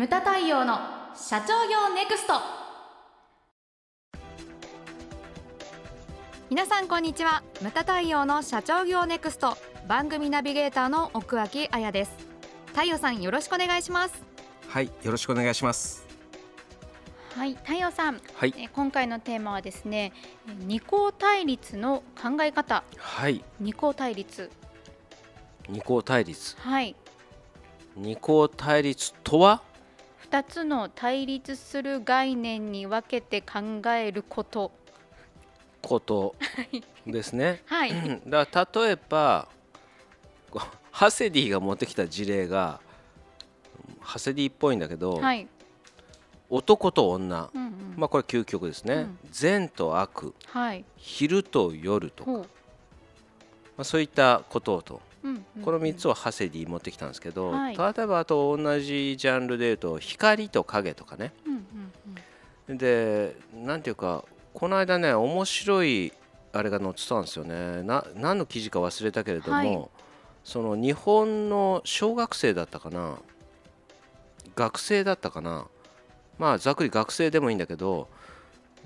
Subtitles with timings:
[0.00, 0.78] ムタ太陽の
[1.14, 2.32] 社長業ネクスト。
[6.48, 7.42] 皆さんこんにちは。
[7.60, 9.58] ムタ太陽の社長業ネクスト。
[9.86, 12.12] 番組ナビゲーターの奥脇彩です。
[12.68, 14.24] 太陽さんよろしくお願いします。
[14.68, 16.06] はいよろしくお願いします。
[17.36, 18.54] はい太陽さん、はい。
[18.56, 20.14] え今回のテーマはですね
[20.48, 22.84] え二項対立の考え方。
[22.96, 23.44] はい。
[23.60, 24.50] 二項対立。
[25.68, 26.56] 二項対立。
[26.58, 26.96] はい。
[27.96, 29.68] 二項対立とは？
[30.30, 34.70] 二つの対立する概念に分けて考えること。
[35.82, 36.36] こと。
[37.04, 37.62] ですね。
[37.66, 37.92] はい。
[38.28, 39.48] だから例えば
[40.92, 42.78] ハセディが持ってきた事例が
[43.98, 45.48] ハセディっぽいんだけど、はい。
[46.48, 47.50] 男と女。
[47.52, 47.94] うんうん。
[47.96, 49.18] まあこれ究極ですね、うん。
[49.32, 50.32] 善と悪。
[50.46, 50.84] はい。
[50.96, 52.44] 昼と夜とか、ま
[53.78, 55.00] あ、そういったことと
[55.64, 57.76] この3つをハセディ持ってきたんですけど、はい。
[57.76, 61.32] 例えばあと同じジャンルでいうと光と影とかね。
[62.68, 66.12] でなんていうかこの間ね面白い
[66.52, 67.82] あれが載ってたんですよね。
[67.82, 69.88] な何の記事か忘れたけれども、はい。
[70.42, 73.18] その日本の小学生だったかな。
[74.56, 75.66] 学生だったかな。
[76.38, 78.08] まあざっくり学生でもいいんだけど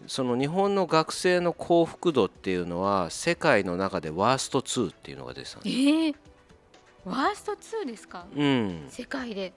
[0.07, 6.15] その日本の学生の幸福度っていうのは世界の中でワースト2っていうのが出てたんえですー、
[7.05, 8.27] ワースト2ですか？
[8.37, 9.53] うん、世界で。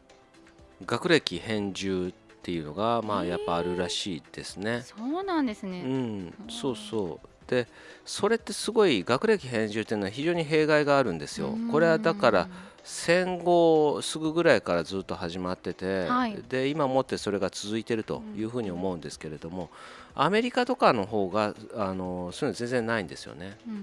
[0.86, 2.12] 学歴返上っ
[2.44, 4.84] ていうのがまあやっぱあるらしいですね。
[4.84, 7.28] そうなんですね、うん、そうそう。
[7.50, 7.68] で
[8.06, 11.56] それってすごい学歴返上っていうのは非常に弊害があるんですよ。
[11.72, 12.50] これはだから
[12.90, 16.42] 戦後すぐぐらいからずっと始まってて、はい。
[16.48, 19.70] で今もってそれが続いてるというふうに思うんですけれども、
[20.16, 23.58] アメリカとかの方があのそういうの全然ないんですよね。
[23.68, 23.80] うんうん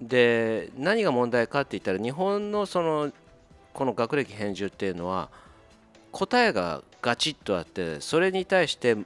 [0.00, 0.08] うん。
[0.08, 3.10] で何が問題かって言ったら日本のその
[3.72, 5.28] この学歴返上っていうのは
[6.12, 8.96] 答えがガチッとあってそれに対して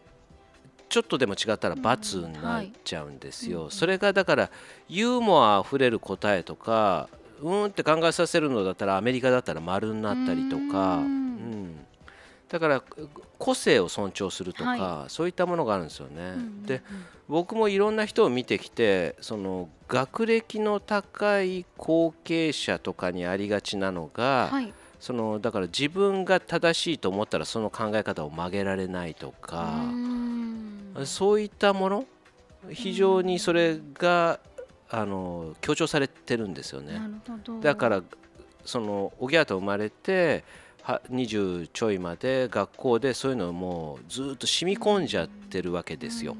[0.91, 3.56] ちょっとでも違ったら罰になっちゃうんですよ。
[3.56, 4.50] うんはいそれがだから
[4.91, 7.09] ユーモアあふれる答えとか
[7.41, 11.06] うーんって考えさせるのだったらアメリカだったら丸になったりとか、ううん。
[11.06, 11.87] ん
[12.49, 12.83] だから
[13.39, 16.15] 個性を尊重するとか、はそういったものがあるんですよね。
[16.15, 16.67] うんうんうん。
[16.67, 16.83] で
[17.27, 24.73] 僕もいろんな人を見てきてその学歴の高い後継者とかにありがちなのが、はい。
[25.00, 29.84] そのだから自分が正しいと思ったらその考え方を曲げられないとか
[31.05, 32.06] そういったもの？
[32.71, 34.41] 非常にそれが
[34.97, 37.00] あの強調されてるんですよね。
[37.60, 38.03] だから
[38.65, 40.44] そのおぎゃーと生まれて
[40.82, 46.37] は20ちょいまで学校でそういうのをもうずっと染み込んじゃってるわけですよ。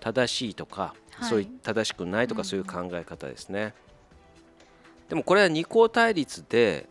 [0.00, 1.28] 正しいとか、はい。
[1.30, 3.72] そういう正しくないとかうんそういう考え方ですね。
[5.08, 6.88] でもこれは二項対立で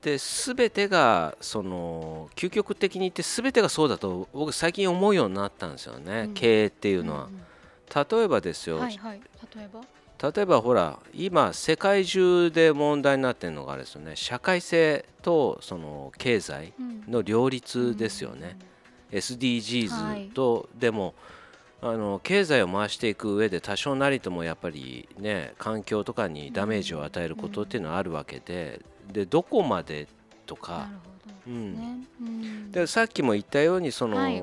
[0.00, 6.34] で全てがその究極的に言って全てがそうだと僕最近思うようになったんですよね、うん。
[6.34, 7.24] 経営っていううんのは。
[7.24, 8.16] うん。
[8.18, 9.20] 例えばですよ、はいはい。
[9.54, 9.80] 例えば？
[10.34, 14.16] 例えばほら今世界中で問題になってるのがあれですよね。
[14.16, 18.58] 社会性とその経済うんの両立ですよね、
[19.12, 21.14] SDGs と、でも
[21.80, 28.80] あの経済を回していく上で多少なりともやっぱりね環境とかにダメージを与えることっていうのはあるわけで
[29.12, 30.08] でどこまで
[30.46, 30.88] となか
[31.46, 32.06] うん。
[32.72, 34.42] でさっきも言ったようにその、はい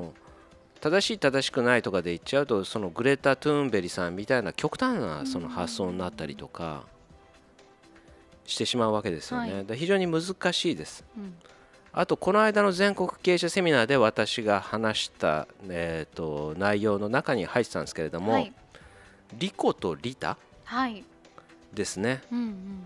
[0.83, 6.83] 正しい正しくないとかで言っちゃうとそのグレタ・トゥーンベリさんみたいな極端なその発想になったりとか
[8.45, 9.53] してしまうわけですよね。
[9.53, 9.66] はい。
[9.66, 11.05] で非常に難しいです。
[11.17, 11.35] うん。
[11.94, 18.53] あとこの間の全国経営者セミナーで私が話した、えー、と内容の中に入ってたんですけれども、はい。
[19.38, 20.38] リコとリタ？
[20.65, 21.05] はい。
[21.73, 22.83] ですね、うんうん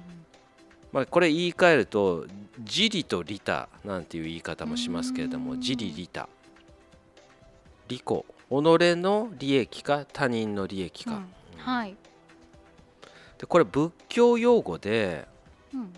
[0.92, 2.28] まあ、これ言い換えると
[2.64, 5.46] ジリとリタなんていう言い方もしますけれどうん。
[5.46, 6.30] もジリリタ
[7.88, 11.26] リコ己の利益か他人の利益か、うん。
[11.58, 11.96] はい。
[13.38, 15.28] でこれ仏教用語で
[15.74, 15.90] うんうん。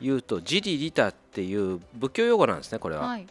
[0.00, 3.06] 言うとジリリタっていう仏教用語なんですねこれは。
[3.06, 3.26] はい。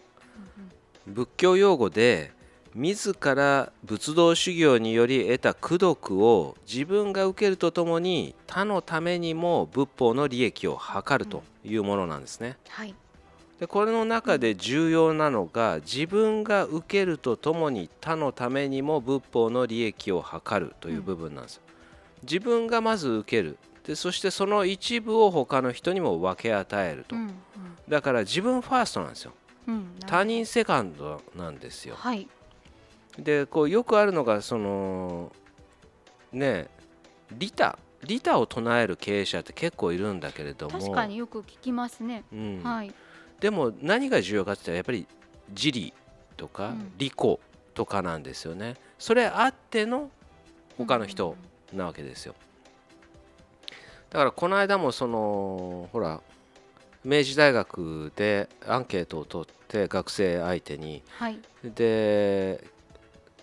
[1.07, 2.31] 仏教用語で
[2.75, 12.57] 自ら仏道修行により得た功徳を自分が受けるとともに他のためにも仏法の利益を図るというものなんですね。
[12.67, 12.93] はい
[13.59, 21.61] でこれの中で重要なのが自分が受けるとともに他のためにも仏法の利益を図るという部分なんです。
[22.23, 23.57] 自分がまず受ける。
[23.85, 27.33] でそしてその一部を他の人にも分け与えると、うん
[27.89, 29.33] だから自分ファーストなんですよ。
[29.67, 31.95] うんうん他人セカンドなんですよ。
[31.97, 32.29] はい。
[33.17, 35.31] でこうよくあるのがその
[36.31, 36.69] ね
[37.31, 37.77] 利他。
[38.05, 40.79] 利他を唱える経営者って結構いるんだけれども。
[40.79, 42.23] 確かによく聞きますね。
[42.31, 42.61] うん。
[42.63, 42.93] はい
[43.39, 45.07] でも何が重要かって言ったらやっぱり
[45.49, 45.93] 自利
[46.37, 46.91] とかうん。
[46.97, 47.13] 利己
[47.73, 48.75] とかなんですよね。
[48.97, 50.09] それあっての
[50.77, 51.35] 他の人
[51.73, 52.35] なわけですよ。
[54.09, 56.21] だからこの間もそのほら
[57.05, 61.03] 明治大学でアンケートを取って学生相手に。
[61.09, 61.39] はい。
[61.63, 62.63] で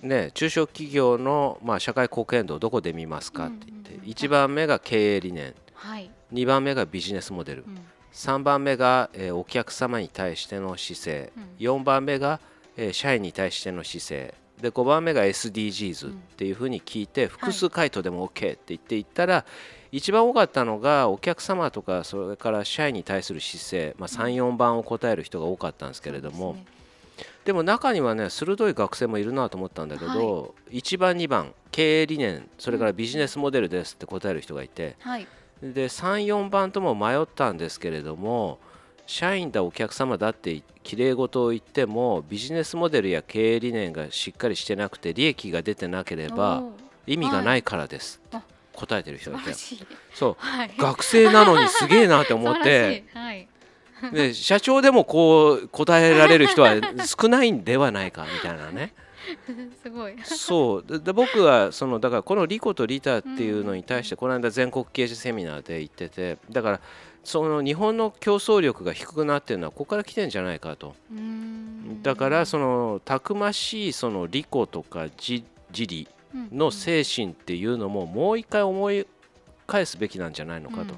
[0.03, 4.11] ね中小企業のまあ社会貢献度をどこで見ますかって言ってうんうんうん。
[4.11, 5.55] 1番目が経営理念。
[5.75, 7.65] はい、2番目がビジネスモデル。
[7.67, 7.79] うん
[8.17, 11.33] 3番目が、えーお客様に対しての姿勢。
[11.37, 11.45] うん。
[11.59, 12.41] 4番目が、
[12.77, 14.35] えー社員に対しての姿勢。
[14.61, 19.45] で5番目が SDGs っていうふうに聞いて、複数回答でも OK って言っていったら、
[19.93, 26.57] 一番多かったのがお客様とかそれから社員に対する姿勢、まあ、34番を答える人が多かったんですけれども、
[27.45, 35.29] でも中にはね鋭い学生もいるなと思ったんだけど、1番2番経営理念それからビジネスモデルですって答える人がいて、はい
[35.63, 38.59] で34番とも迷ったんですけれども
[39.07, 46.63] 社員だお客様だってきれい事を言ってもビジネスモデルや経営理念がしっかりしてなくて利益が出てなければ
[47.07, 48.21] 意味がないからです。
[48.27, 48.43] ってあ
[48.77, 49.55] 答えてる人がいて。
[50.15, 50.37] そう。
[50.39, 50.71] はい。
[50.77, 53.19] 学生なのにすげえなって思ってい。
[53.19, 53.49] はい。
[54.13, 56.75] で社長でもこう答えられる人は
[57.07, 58.93] 少ないんではないかみたいなね
[59.83, 60.17] すごい。
[60.25, 60.85] そう。
[60.87, 66.81] でで僕はそのだからこのリコとリタっていうのに対してこの間全国経営者セミナーで言っててだから
[67.25, 70.95] その日本の競争力が低くなってるのはここから来てんじゃないかと。
[72.03, 76.09] だからそのたくましいそのリコとか自自利
[76.53, 79.07] の精神っていうのももう一回思い
[79.67, 80.95] 返すべきなんじゃないのかと、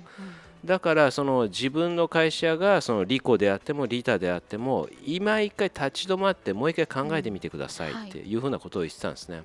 [0.64, 9.42] だからその自分の会社がそのリコであってもリタであっても今一回立ち止まってもう一回考えてみてくださいっていうふうなことを言ってたんですね。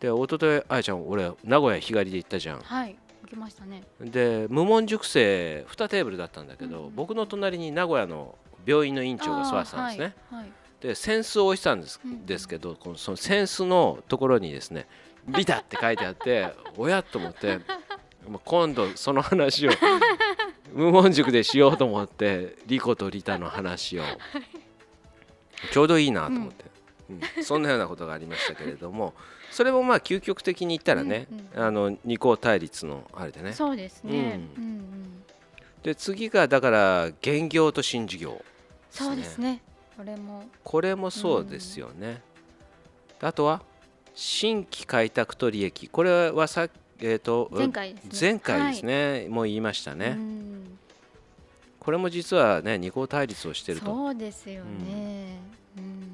[0.00, 2.60] で一昨日あやちゃん俺名古屋日帰りで行ったじゃん。
[2.60, 10.14] はい行きましたねで無門塾生2テーブルだったんだけど、うん僕の隣に名古屋の病院の院長が座ってたんですね。
[10.30, 14.86] あーはいはいで扇子を置いてたんです,、うんですけどこのその扇子のところにですね
[15.26, 17.78] 「ビタ」って書いてあって おやと思ってまあ
[18.44, 19.70] 今度その話を
[20.72, 24.02] 無門塾でしようと思ってリコとリタの話を
[25.72, 26.64] ちょうどいいなと思って、
[27.10, 27.44] うん。
[27.44, 29.14] そんなようなことがありましたけれども
[29.50, 33.52] それもまあ究極的に言ったらね、うんあの二項対立のあれでね。
[33.52, 34.40] そうですね。
[34.56, 35.22] ううんうん。
[35.82, 38.44] で次がだから現業と新事業。
[38.90, 39.62] そうですね。
[39.96, 40.44] これも。
[40.62, 42.20] これもそうですよね。
[43.20, 43.62] あとは
[44.14, 45.88] 新規開拓と利益。
[45.88, 46.68] これはさ
[47.00, 48.10] えー、と前回ですね。
[48.20, 50.78] 前回ですね、もう言いましたはいね、うん。
[51.78, 53.86] これも実はね二項対立をしていると。
[53.86, 55.38] そうですよね。
[55.76, 56.12] うん。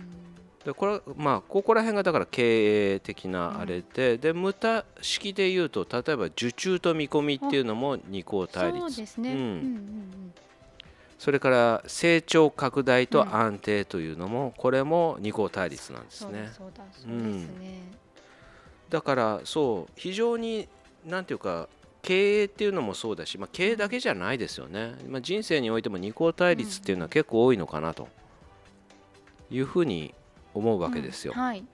[0.64, 8.80] でこれまあここら辺がだから経営的なあれで、で無駄式で言うと例えば受注と見込みっていうのも二項対立。
[8.80, 9.32] そうですね。
[9.32, 10.32] ううんんうん。
[11.18, 16.50] それから成長拡大と安定というのも、これも二項対立なんですね。
[16.52, 16.82] そうだ。
[16.92, 17.14] そうだ。
[17.20, 18.01] そうですね
[18.92, 20.68] だからそう非常に
[21.06, 21.68] なんていうか
[22.02, 28.08] 経営っていうのもそうだし、まあ、経営だけじゃないですよね、まあ、人生においても二項対立っていうのは結構多いのかなと。
[29.52, 30.14] いうふうに
[30.54, 31.34] 思うわけですよ。
[31.36, 31.42] うん。
[31.42, 31.64] はい。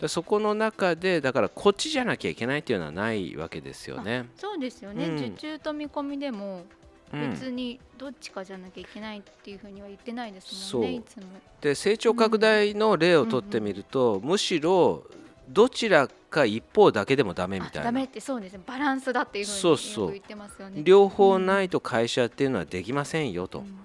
[0.00, 4.26] でそこの中でだからこっちじゃなきゃいけないっていうのはないわけですよね。
[4.36, 5.06] そうですよね。
[5.06, 5.16] うん。
[5.16, 6.64] 受注と見込みでも
[7.12, 7.30] うん。
[7.30, 11.00] 別にどっちかじゃなきゃいけないっていうふうには言ってないですもんねそう。
[11.00, 11.26] いつも。
[11.60, 15.04] で成長拡大の例をとってみると、むしろ
[15.50, 17.80] どちらか一方だけでもダメみたいな。
[17.82, 18.60] あダメってそうですね。
[18.66, 20.12] バランスだっていうふうにそうそう。
[20.12, 20.82] 言ってますよね。
[20.84, 23.60] 両方ないと会社っていうのはできませんよと。
[23.60, 23.62] う。
[23.62, 23.76] ん。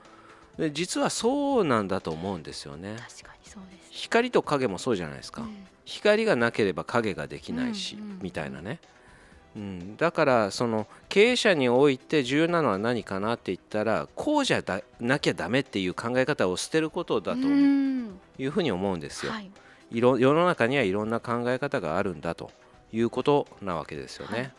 [0.57, 2.95] で実はそうなんだと思うんですよね。
[2.97, 3.89] 確かにそうです。
[3.91, 5.67] 光と影もそうじゃないですか、うん。
[5.85, 8.79] 光がなければ影ができないし、うんうんみたいなね、
[9.55, 17.43] うん、だからその経営者において重要なのは何かなって言ったらこうじゃだなきゃダメっていう考え方を捨てることだとう。
[17.51, 18.19] ん。
[18.37, 19.49] いうふうに思うんですよ、はい
[19.91, 22.51] いろ世の中にはいろんな考え方があるんだと
[22.91, 24.53] いうことなわけですよね、はい。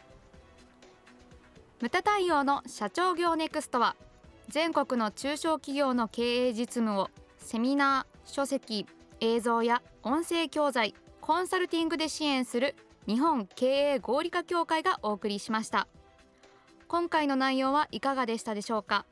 [1.81, 3.97] 無駄対応の社長業ネクストは
[4.49, 8.87] 全国の中小企業の経営実務をセミナー書籍
[9.21, 15.89] 映像や音声教材コンサルティングで支援する日本経営合理化協会がお送りしました。
[16.89, 19.05] 今回の内容はいかがでしたでしょうか？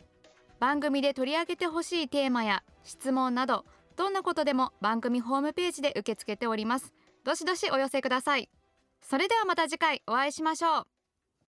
[0.60, 3.64] 番組で取り上げてほしいテーマや質問など
[3.96, 6.92] どんなことでも番組ホームページで受け付けております。
[7.24, 8.48] どしどしお寄せください。
[9.00, 10.93] それではまた次回お会いしましょう。